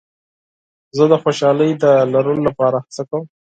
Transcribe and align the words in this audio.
زه 0.97 1.03
د 1.11 1.13
خوشحالۍ 1.23 1.71
د 1.83 1.85
لرلو 2.13 2.41
لپاره 2.47 2.77
هڅه 2.85 3.01
کوم. 3.09 3.23